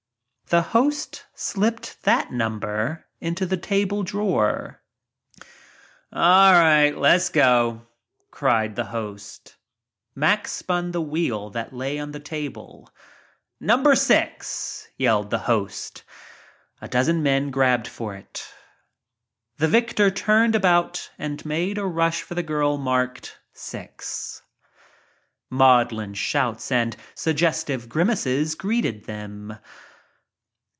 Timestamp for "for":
17.87-18.13, 22.23-22.35